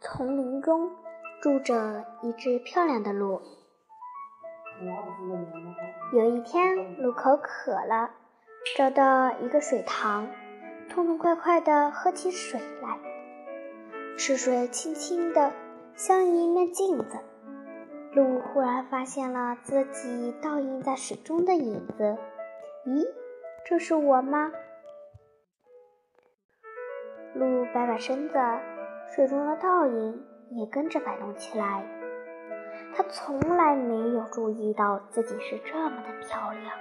[0.00, 0.92] 丛林中
[1.42, 3.42] 住着一只漂亮的鹿。
[6.12, 8.10] 有一天，鹿口渴了，
[8.76, 10.28] 找到一个水塘，
[10.88, 12.96] 痛痛快快地喝起水来。
[14.16, 15.52] 池水清清的，
[15.96, 17.18] 像一面镜子。
[18.12, 22.16] 鹿忽然发现了自己倒映在水中的影子。
[22.86, 23.04] 咦，
[23.66, 24.52] 这是我吗？
[27.34, 28.38] 鹿摆摆身子，
[29.14, 31.84] 水中的倒影也跟着摆动起来。
[32.94, 36.72] 它从来没有注意到自己是这么的漂亮。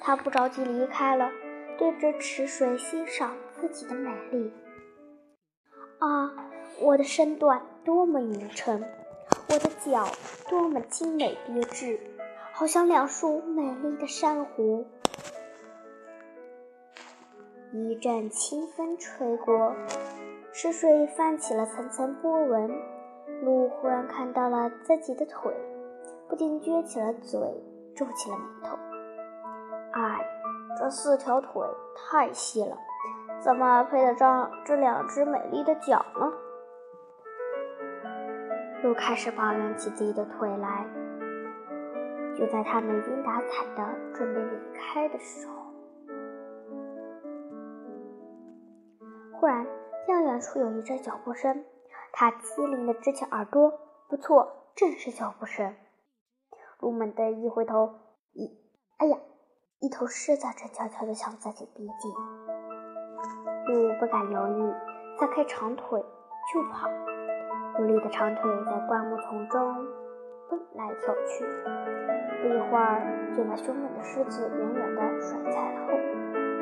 [0.00, 1.30] 它不着急离开了，
[1.78, 4.52] 对着池水欣赏自己的美丽。
[5.98, 6.30] 啊，
[6.80, 8.84] 我的身段多么匀称，
[9.48, 10.06] 我的脚
[10.48, 11.98] 多么精美别致，
[12.52, 14.86] 好像两束美丽的珊瑚。
[17.72, 19.74] 一阵清风吹过，
[20.56, 22.70] 池水泛起了层层波纹。
[23.42, 25.52] 鹿忽然看到了自己的腿，
[26.28, 27.40] 不禁撅起了嘴，
[27.96, 28.76] 皱起了眉头。
[29.90, 30.24] 哎，
[30.78, 31.50] 这四条腿
[31.96, 32.78] 太细了，
[33.40, 36.32] 怎么配得上这两只美丽的脚呢？
[38.84, 40.86] 鹿开始抱怨起自己的腿来。
[42.36, 45.54] 就在他没精打采的准备离开的时候。
[49.32, 49.66] 忽然，
[50.06, 51.64] 听到远处有一阵脚步声，
[52.12, 53.72] 他机灵地支起耳朵，
[54.06, 55.74] 不错，正是脚步声。
[56.80, 57.94] 鹿猛地一回头，
[58.34, 58.50] 一，
[58.98, 59.16] 哎呀，
[59.80, 62.12] 一头狮子正悄悄地向自己逼近。
[63.66, 64.74] 鹿不敢犹豫，
[65.18, 65.98] 撒开长腿
[66.52, 66.86] 就跑，
[67.78, 69.86] 有力的长腿在灌木丛中
[70.50, 71.46] 蹦来跳去，
[72.42, 76.53] 不一会儿就把凶猛的狮子远远地甩在了后面。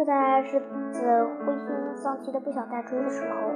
[0.00, 0.58] 就在狮
[0.90, 3.50] 子灰心丧气的不想再追的时候，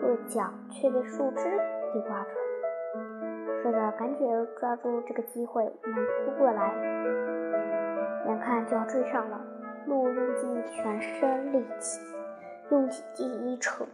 [0.00, 1.44] 鹿的脚却被树枝
[1.92, 3.62] 给挂住了。
[3.62, 4.26] 狮子赶紧
[4.58, 6.72] 抓住这个机会，猛扑过来，
[8.26, 9.38] 眼看就要追上了。
[9.86, 12.00] 鹿用尽全身力气，
[12.70, 13.84] 用尽一扯，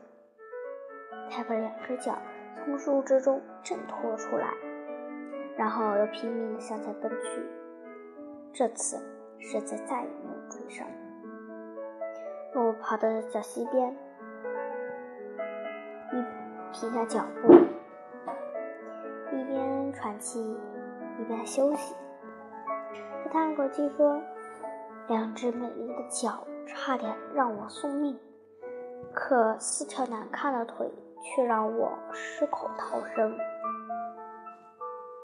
[1.29, 2.17] 才把两只脚
[2.65, 4.55] 从树枝中挣脱出来，
[5.57, 7.43] 然后又拼命地向前奔去。
[8.53, 8.99] 这次，
[9.41, 10.87] 狮子再也没有追上。
[12.61, 13.97] 我跑到小溪边，
[16.13, 16.25] 一
[16.73, 17.53] 停下脚步，
[19.33, 20.41] 一边喘气，
[21.21, 21.95] 一边休息。
[23.23, 24.21] 他叹了口气说
[25.07, 28.19] ：“两只美丽的脚差点让我送命，
[29.15, 30.93] 可四条难看的腿
[31.23, 33.39] 却让我失口逃生。”